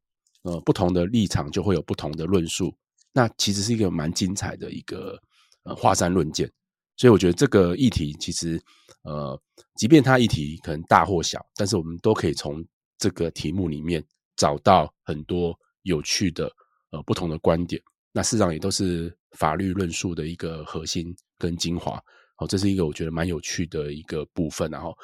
[0.43, 2.75] 呃，不同的立场就会有不同的论述。
[3.13, 5.19] 那其实是一个蛮精彩的一个
[5.65, 6.51] 呃华山论剑。
[6.97, 8.63] 所以我觉得这个议题其实
[9.03, 9.41] 呃，
[9.77, 12.63] 即便它议题可能大或小，但是我们都可以从
[12.99, 14.05] 这个题目里面
[14.37, 16.53] 找到很多有趣的
[16.91, 17.81] 呃不同的观点。
[18.13, 22.01] 那事实上也都是法律论述的一个核心跟精华，
[22.37, 24.71] 好，这是一个我觉得蛮有趣的一个部分。
[24.71, 24.97] 然后，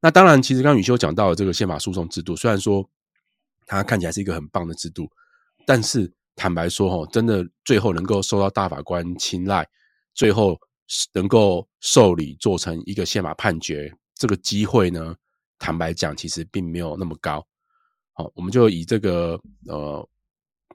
[0.00, 2.88] 那当然，其实刚宇修讲到这个宪法诉讼制度，虽然说
[3.66, 5.08] 它看起来是一个很棒的制度，
[5.66, 9.68] 但是坦白说，哈，真的最后能够受到大法官青睐，
[10.14, 10.58] 最后
[11.12, 15.14] 能够受理做成一个宪法判决，这个机会呢，
[15.58, 17.46] 坦白讲，其实并没有那么高。
[18.12, 20.08] 好，我们就以这个呃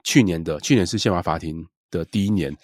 [0.04, 2.54] 去年的去年是宪法法庭的第一年，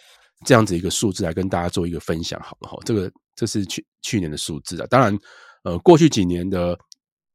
[0.44, 2.78] 这样子一个数字来跟大家做一个分享，好了哈。
[2.84, 4.86] 这个这是去去年的数字啊。
[4.88, 5.18] 当然，
[5.64, 6.78] 呃，过去几年的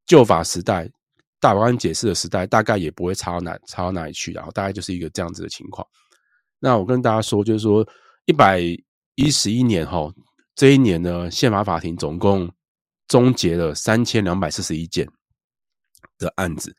[0.06, 0.90] 旧法时代，
[1.40, 5.86] 大法官解释的时代，大概也不会差到哪差到哪里去，然后大概就是一个这样子的情况。
[6.60, 7.88] 那我跟大家说，就是说
[8.26, 8.62] 一百
[9.16, 10.12] 一十一年哈，
[10.56, 12.52] 这一年呢，宪法法庭总共
[13.08, 15.08] 终结了三千两百四十一件
[16.18, 16.76] 的案子，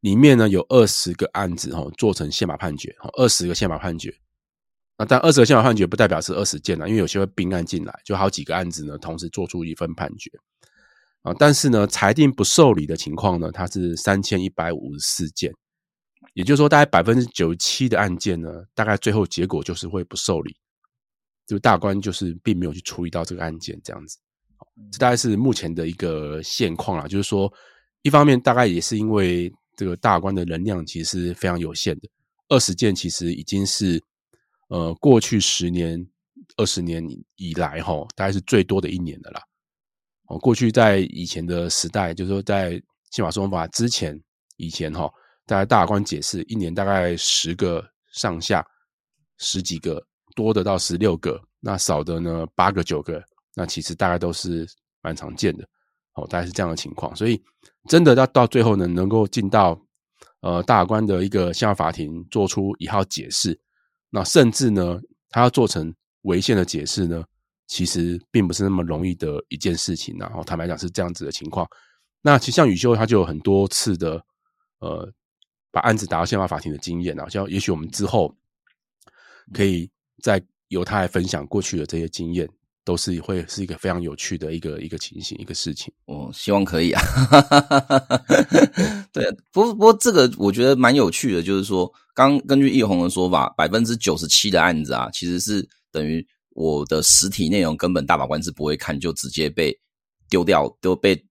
[0.00, 4.12] 里面呢有二十个案子哈做成宪法判决，二十个宪法判决。
[5.00, 10.28] 那但二十个宪法判决不代表是二十件了，因为有些会并案进来，就好几个案子呢同时做出一份判决
[11.22, 11.32] 啊。
[11.38, 15.52] 但是呢，裁定不受理的情况呢，它是三千一百五十四件，
[16.34, 20.56] 也就是说，大概百分之九十七的案件呢，大概最后结果就是会不受理，
[21.46, 24.18] 就大官就是并没有去处理到这个案件这样子。
[24.90, 27.52] 这大概是目前的一个现况啦，就是说，
[28.02, 32.08] 一方面大概也是因为这个大官的能量其实非常有限的，
[32.48, 34.02] 二十件其实已经是。
[34.68, 36.06] 呃，过去十年
[36.56, 37.04] 二十年
[37.36, 39.42] 以来哈，大概是最多的一年的啦。
[40.28, 44.18] 哦，过去在以前的时代，就是说在宪法诉讼法之前，
[44.56, 45.10] 以前哈，
[45.46, 48.66] 大概大法官解释一年大概十个上下，
[49.38, 53.22] 十几个，多的到十六个，那少的呢八个九个，
[53.54, 54.66] 那其实大概都是
[55.00, 55.66] 蛮常见的。
[56.12, 57.40] 哦，大概是这样的情况，所以
[57.88, 59.80] 真的要到最后呢，能够进到
[60.40, 63.58] 呃大法官的一个宪法法庭做出一号解释，
[64.10, 67.24] 那甚至呢，他要做成违宪的解释呢，
[67.66, 70.16] 其实并不是那么容易的一件事情。
[70.18, 71.68] 然后坦白讲是这样子的情况。
[72.22, 74.22] 那其实像宇修他就有很多次的
[74.80, 75.10] 呃
[75.70, 78.34] 把案子打到宪法法庭的经验啊，像也许我们之后
[79.52, 79.90] 可以
[80.22, 82.48] 再由他来分享过去的这些经验。
[82.88, 85.92] 都是会是一个非常有趣的一个一个情形，一个事情。
[86.06, 87.02] 哦，希望可以啊。
[89.12, 99.78] 对，不过不过这个我觉得蛮有趣的，就是说，刚根据易红的说法，百分之九十七的案子啊，其实是等于我的实体内容根本大法官是不会看，就直接被
[100.30, 101.22] 丢掉，都被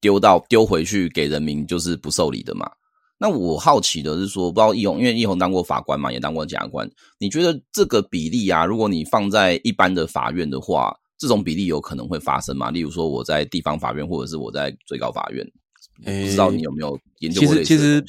[0.00, 2.70] 丢到丢回去给人民，就是不受理的嘛。
[3.22, 12.72] 那我好奇的是说，不知道易勇，因为易勇当过法官嘛，也当过检察官，你觉得这个比例啊，如果你放在一般的法院的话，这种比例有可能会发生吗？
[12.72, 15.46] 例如说我在地方法院，或者是我在最高法院，
[16.04, 17.54] 欸、不知道你有没有研究过？
[17.54, 18.04] 其实，其实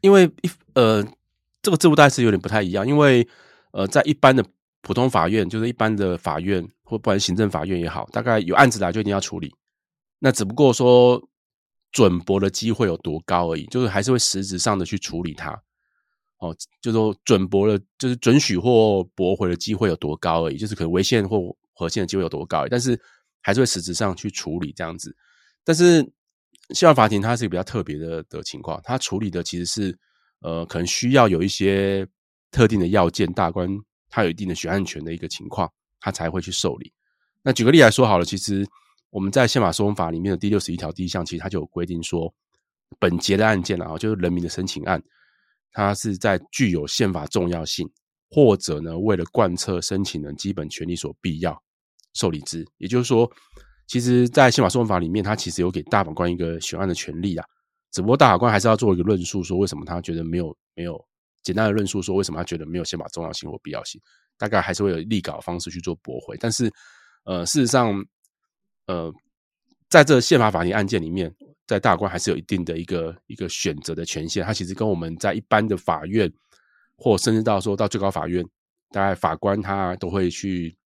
[0.00, 1.06] 因为一呃，
[1.60, 3.28] 这个制度大概是有点不太一样，因为
[3.72, 4.42] 呃，在一般的
[4.80, 9.52] 普通法院，就是一般的法院或不然行政法院也好，大概有案子来就一定要处理，
[10.18, 11.22] 那只不过说。
[11.94, 15.52] 准驳的机会有多高而已，就是还是会实质上的去处理它，
[16.38, 16.52] 哦，
[16.82, 23.00] 就是说准驳了，就是准许或驳回的机会有多高而已，就是可能违宪或合宪的机会有多高而已，但是
[23.40, 25.16] 还是会实质上去处理这样子。
[25.62, 26.02] 但是
[26.70, 29.96] 宪法法庭它是一个比较特别的的情况，它处理的其实是
[30.40, 32.04] 呃，可能需要有一些
[32.50, 33.70] 特定的要件，大官
[34.10, 36.92] 他有一定的选案权的一个情况，他才会去受理。
[37.40, 38.66] 那举个例来说好了，其实。
[39.14, 42.34] 我们在宪法诉讼法里面的第六十一条第一项，其实它就有规定说，
[42.98, 45.00] 本节的案件啊，就是人民的申请案，
[45.70, 47.88] 它是在具有宪法重要性，
[48.28, 51.56] 或者呢，为了贯彻申请人基本权利所必要
[52.14, 52.66] 受理之。
[52.78, 53.30] 也就是说，
[53.86, 57.46] 其实，在宪法诉讼法里面，它其实有给大法官一个选案的权利啊。
[57.92, 61.00] 只不过大法官还是要做一个论述，说为什么他觉得没有没有
[61.44, 64.00] 简单的论述，说为什么他觉得没有宪法重要性或必要性，
[64.36, 66.36] 大概还是会有立稿方式去做驳回。
[66.40, 66.68] 但是，
[67.22, 68.04] 呃，事实上。
[68.86, 69.12] 呃，
[69.88, 71.34] 在这宪法法庭案件里面，
[71.66, 74.44] 在大法官还是有一定的一个一个选择的权限。
[74.44, 76.30] 他其实跟我们在一般的法院，
[76.96, 78.44] 或甚至到说到最高法院，
[78.90, 80.76] 大概法官他都会去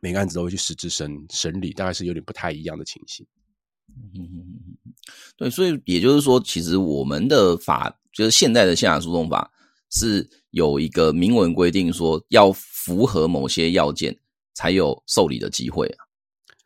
[0.00, 3.26] 每个案子都会去实质审审理，大概是有点不太一样的情形。
[4.14, 4.58] 嗯，
[5.36, 9.50] 对，所以也就是说，其实我们的法就是现在的宪法诉讼法
[9.90, 14.16] 是有一个明文规定，说要符合某些要件
[14.54, 16.07] 才有受理的机会啊。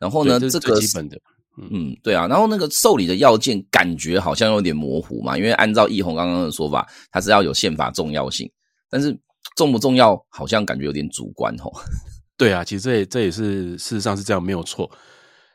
[0.03, 1.17] 然后呢，这，个基本的，
[1.57, 2.27] 嗯，嗯，对啊。
[2.27, 8.51] 然后那个受理的要件感觉好像有点模糊嘛，因为按照易弘刚刚的说法，它是要有宪法重要性，
[8.89, 9.17] 但是
[9.55, 11.71] 重不重要好像感觉有点主观吼。
[12.35, 14.91] 对啊，其实这也这也是事实上是这样，没有错。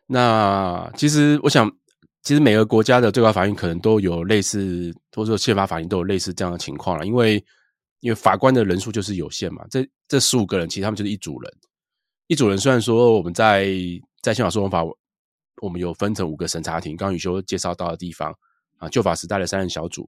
[0.07, 1.71] 那其实我想，
[2.23, 7.45] 其实每个国家的最高法院可能都有类似，或者说宪法法庭都有类似这样的情况了，因为
[8.01, 9.67] 因为法官的人数就是有限嘛。
[9.71, 11.53] 这这十五个人其实他们就是一组人，
[12.29, 13.67] 一组人虽然说我们在
[14.29, 14.85] 在宪法诉讼法，
[15.62, 18.31] 我们有分成五个审查庭，刚刚宇修介绍到的地方
[18.77, 20.07] 啊，旧法时代的三人小组，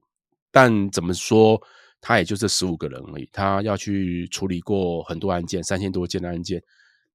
[0.51, 1.59] 但怎么说，
[1.99, 6.61] 他也就这十五个人而已，他要去处理过很多案件，三千多件的案件。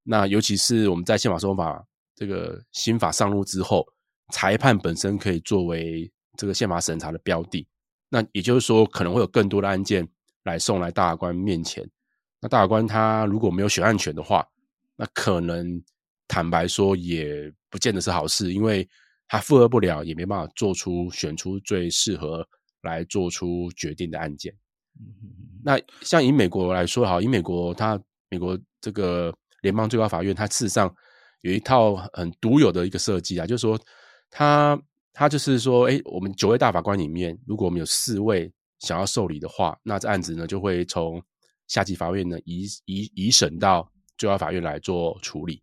[0.02, 3.86] 那尤其是我们在宪法诉讼法这个新法上路之后，
[4.32, 7.64] 裁判本身可以作为这个宪法审查的标的，
[8.08, 10.08] 那也就是说，可能会有更多的案件
[10.42, 11.88] 来送来大法官面前。
[12.40, 14.44] 那大法官他如果没有选案权的话，
[14.96, 15.80] 那可能。
[16.28, 18.88] 坦白说，也不见得是好事，因为
[19.28, 22.46] 他负荷不了，也没办法做出选出最适合
[22.82, 24.54] 来做出决定的案件。
[25.64, 30.94] 那像以美国来说，好，以美国，它美国这个联邦最高法院，它事实上
[31.42, 33.78] 有一套很独有的一个设计啊，就是说，
[34.30, 34.80] 它
[35.12, 41.22] 它就是说，哎，我们九位大法官里面，如果我们有四位想要受理的话，那这案子呢就会从
[41.66, 45.62] 下级法院呢移移移审到最高法院来做处理。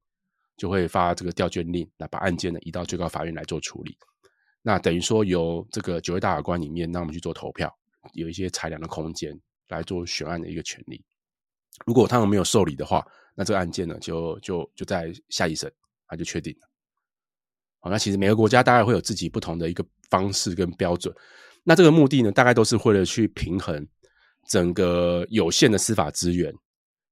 [0.58, 3.98] 就会发这个调卷令，来把案件呢移到最高法院来做处理。
[4.62, 7.74] 那等于说由这个九位大法官里面，让我们去做投票，
[8.14, 9.38] 有一些裁量的空间
[9.70, 11.04] 来做选案的一个权利。
[11.86, 15.72] 如果他们没有受理的话，那这个案件呢就就就在下一审，
[16.08, 16.70] 他就确定了。
[17.80, 21.14] 好，那其实每个国家大概会有自己不同的一个方式跟标准。
[21.64, 23.88] 那这个目的呢，大概都是为了去平衡
[24.48, 26.54] 整个有限的司法资源，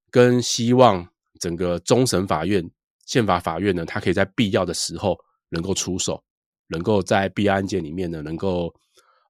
[0.09, 1.07] 跟希望。
[1.39, 2.63] 整个终审法院、
[3.11, 6.23] 宪法法院呢，它可以在必要的时候能够出手，
[6.67, 8.73] 能够在必要案件里面呢，能够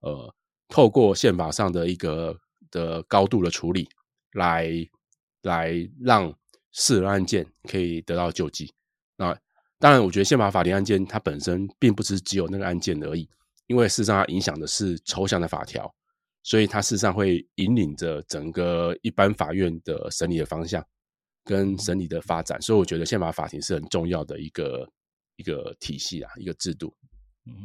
[0.01, 0.31] 呃
[0.67, 2.37] 透过宪法上的一个
[2.69, 3.89] 的高度的处理，
[4.33, 4.69] 来
[5.41, 6.31] 来让
[6.71, 8.71] 私人案件可以得到救济。
[9.17, 9.35] 那
[9.79, 13.27] 当然，我觉得宪法法庭案件它本身并不是只有那个案件而已，
[13.65, 15.91] 因为事实上它影响的是抽象的法条。
[16.43, 20.85] 所以它事实上会引领着整个一般法院的审理的方向
[21.43, 24.87] 跟审理的发展，所以我觉得宪法法庭是很重要的一个
[25.37, 26.93] 一个体系啊，一个制度。
[27.45, 27.55] 嗯，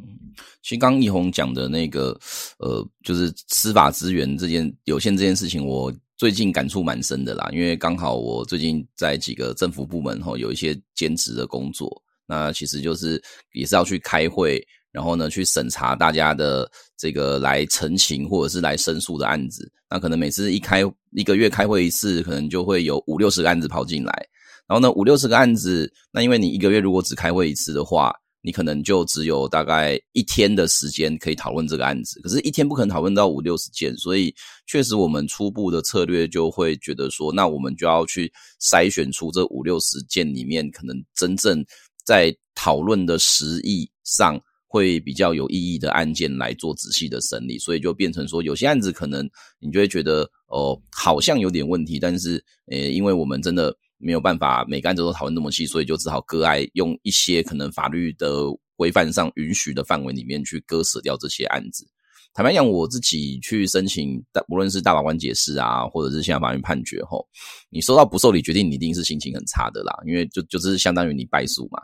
[0.63, 2.19] 其实刚奕弘讲的那个
[2.59, 13.23] 呃，就是司法资源这件有限这件事情，我最近感触蛮深的啦，因为刚好我最近在几个政府部门吼有一些兼职的工作，那其实就是
[13.53, 14.67] 也是要去开会。
[14.97, 16.67] 然后呢，去审查大家的
[16.97, 19.71] 这个来陈情或者是来申诉的案子。
[19.91, 24.27] 那可能每次一开一个月开会一次，可能就会有五六十个案子跑进来。
[24.67, 32.19] 然后呢，五六十个案子，那因为你一个月如果只开会一次的话，你可能就只有大概一天的时间可以讨论这个案子。
[32.23, 34.35] 可是，一天不可能讨论到五六十件，所以
[34.67, 38.33] 确实我们初步的策略就会觉得说，那我们就要去
[38.63, 41.63] 筛选出这五六十件里面，可能真正
[42.03, 44.41] 在讨论的实意上。
[44.77, 49.27] 会比较有意义的案件来做仔细的审理，所以就变成说，有些案子可能
[49.59, 58.45] 你就会觉得哦，好像有点问题，但是呃，因为我们真的没有办法每个案子都讨论那么细，所以就只好割爱，用一些可能法律的
[58.77, 61.87] 规范上允许的范围里面去割舍掉这些案子。
[62.35, 67.27] 坦白讲，我自己去申请，无论是大法官解释啊，或者是现在法院判决后，
[67.71, 71.81] 你收到不受理决定，你一定是心情很差的啦，因为就就是相当于你败诉嘛，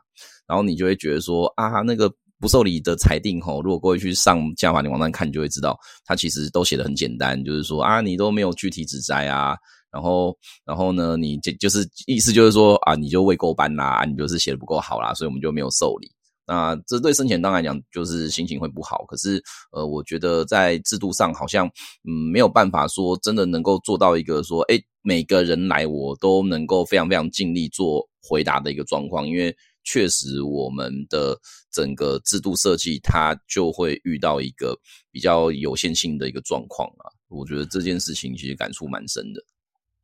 [0.46, 2.12] 然后你就会觉得说啊，那个。
[2.42, 9.56] 不受理的裁定吼，如果各位去上加法法庭网站看，就会知道，它其实都写的很简单，就是说啊，你都没有具体指摘啊，
[9.92, 16.10] 然后，然后呢，你就就是意思就是说啊，你就未够班啦，啊，你就是写的不够好啦，所以我们就没有受理。
[16.44, 19.04] 那这对生前当然讲，就是心情会不好。
[19.06, 19.40] 可是，
[19.70, 21.68] 呃，我觉得在制度上好像，
[22.02, 29.56] 嗯，没有办法说真的能够做到一个说，诶，每个人来我都能够非常非常尽力做回答的一个状况，因为。
[29.84, 31.36] 确实，我们的
[31.72, 34.78] 整个制度设计，它就会遇到一个
[35.10, 37.10] 比较有限性的一个状况啊。
[37.28, 39.42] 我觉得这件事情其实感触蛮深的。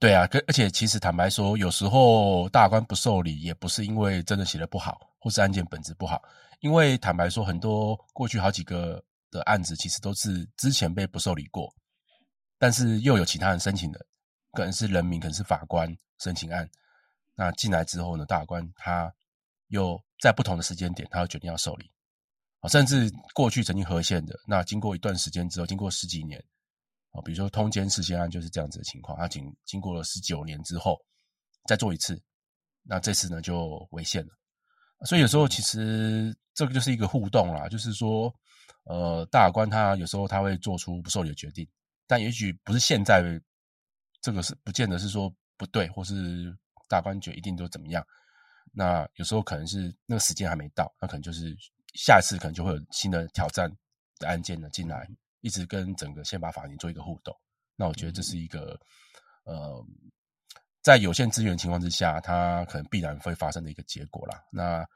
[0.00, 6.22] 对啊，而且其实坦白说，有时候大官不受理，也不是因为真的写得不好，或是案件本质不好。
[6.60, 9.00] 因为坦白说，很多过去好几个
[9.30, 11.72] 的案子，其实都是之前被不受理过，
[12.58, 14.04] 但是又有其他人申请的，
[14.52, 16.68] 可能是人民，可能是法官申请案。
[17.36, 19.12] 那进来之后呢，大官他。
[19.68, 21.90] 有在不同的时间点，他会决定要受理，
[22.60, 26.42] 啊，甚至过去曾经和宪的，那经过一段时间之后，经过十几年，
[27.10, 30.98] 啊，比如说通奸事件案就是这样子的情况，他经经过了十九年之后
[31.66, 32.20] 再做一次，
[32.82, 34.32] 那这次呢就违宪了，
[35.04, 38.34] 所以有时候其实这个就是一个互动啦，就是说，
[38.84, 41.68] 呃，大法官他有时候他会做出不受理的决定，
[42.06, 43.22] 但也许不是现在
[44.20, 46.56] 这个是不见得是说不对，或是
[46.88, 48.04] 大官觉一定都怎么样。
[48.78, 51.52] 那有时候可能是那个时间还没到，那可能就是
[51.94, 53.68] 下一次可能就会有新的挑战
[54.20, 55.04] 的案件呢进来，
[55.40, 57.36] 一直跟整个宪法法庭做一个互动。
[57.74, 58.78] 那我觉得这是一个
[59.42, 59.84] 呃，
[60.80, 64.40] 在有限资源情况之下，它可能必然会发生的一个结果啦。
[64.52, 64.86] 那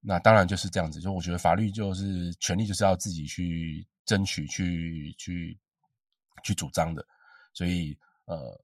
[0.00, 5.60] 那当然就是这样子，就我觉得法律就是权利就是要自己去争取、去去
[6.42, 7.06] 去主张的。
[7.52, 8.58] 所以呃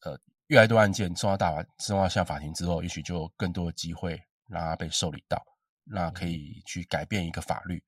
[0.00, 0.18] 呃。
[0.48, 5.42] 越来越多案件送到大法，送到向法庭之后，也许就有更多的机会让它被受理到，
[5.84, 7.82] 那可以去改变一个法律，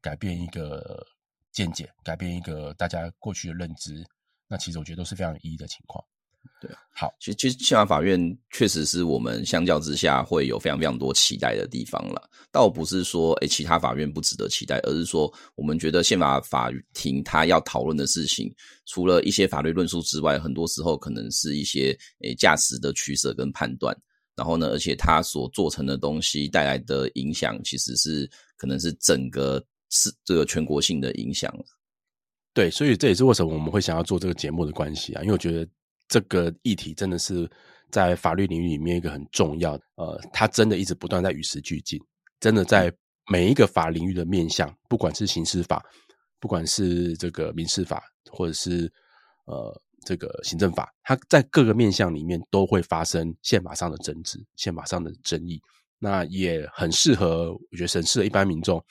[0.00, 1.06] 改变一个
[1.52, 4.06] 见解，改变一个大家过去的认知。
[4.46, 6.02] 那其实我觉得都是非常有意义的情况。
[6.60, 12.28] 对，好，其实其实宪法法院确实是我们相较之下会有非常非常多期待的地方了。
[12.50, 18.52] 倒不是说诶其他法院不值得期待，而是说我们觉得宪法法庭它要讨论的事情，
[18.86, 23.96] 除了一些法律论述之外，很多时候可能是一些诶价值的取舍跟判断。
[24.34, 31.52] 然后呢，而且它所做成的东西带来的影响，其实是可能是整个是这个全国性的影响。
[32.52, 35.68] 对，所以这也是为什么我们会想要做这个节目的关系啊，因为我觉得。
[36.08, 37.48] 这个议题真的是
[37.90, 42.00] 在法律领域里面一个很重要的，呃，它真的一直不断在与时俱进，
[42.40, 42.92] 真的在
[43.30, 45.84] 每一个法领域的面向，不管是刑事法，
[46.40, 48.90] 不管是这个民事法，或者是
[49.44, 55.60] 呃这个行政法，它在各个面向里面都会发生宪法上的争执、宪法上的争议。
[55.98, 58.82] 那也很适合，我觉得审视的一般民众，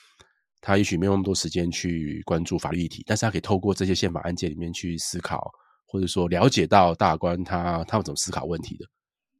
[0.60, 5.50] 他也许没有那么多时间去关注法律议题，但是他可以透过这些宪法案件里面去思考。
[5.90, 8.86] 或者说了解到大法官他他们怎么思考问题的，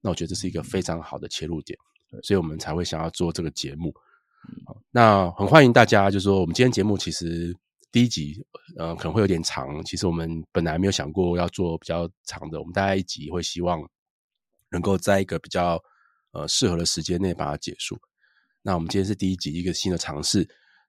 [0.01, 1.78] 那我觉得这是一个非常好的切入点，
[2.22, 3.94] 所以我们才会想要做这个节目。
[4.90, 7.55] 那很欢迎大家，就是说我们今天节目其实
[7.92, 8.42] 第一集，
[8.78, 9.84] 呃，可能会有点长。
[9.84, 13.86] 其实我们本来没有想过要做比较长的，我们大概一集会希望
[14.70, 15.78] 能够在一个比较
[16.32, 17.99] 呃适合的时间内把它结束。
[18.62, 20.49] 那我们今天是第一集，一个新的尝试。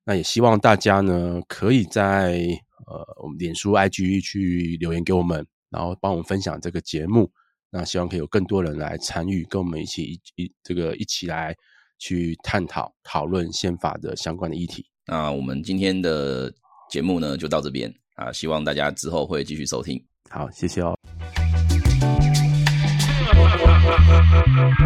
[0.09, 2.39] 那也希望大家呢，可以在
[2.87, 7.31] 呃我们脸书、IG 去留言给我们，然后帮我们分享这个节目。
[7.69, 11.55] 那希望可以有更多人来参与，跟我们一起一一这个一起来
[11.99, 14.83] 去探讨讨论宪法的相关的议题。
[15.05, 16.51] 那我们今天的
[16.89, 20.03] 节目呢，就到这边啊，希望大家之后会继续收听。
[20.31, 20.97] 好，谢谢哦。